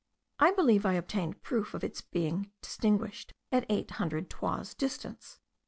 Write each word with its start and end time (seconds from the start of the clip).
I 0.39 0.49
believe 0.51 0.83
I 0.83 0.93
obtained 0.93 1.43
proof 1.43 1.75
of 1.75 1.83
its 1.83 2.01
being 2.01 2.49
distinguished 2.63 3.33
at 3.51 3.67
eight 3.69 3.91
hundred 3.91 4.31
toises 4.31 4.73
distance. 4.73 5.39